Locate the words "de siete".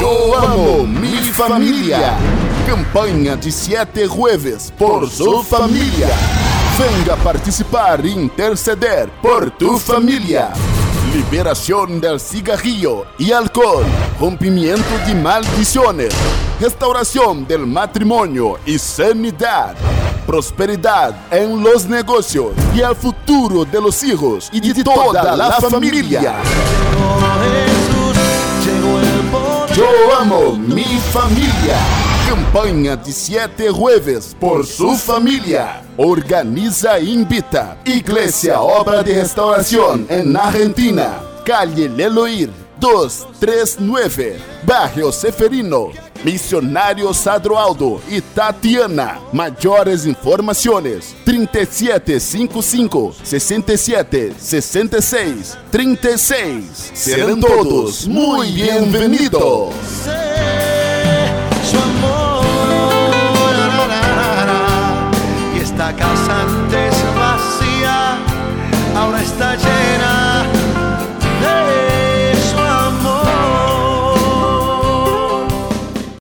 3.36-4.06, 32.94-33.70